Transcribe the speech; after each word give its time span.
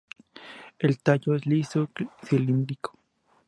El 0.79 0.97
tallo 0.97 1.35
es 1.35 1.45
liso, 1.45 1.87
cilíndrico. 2.23 2.97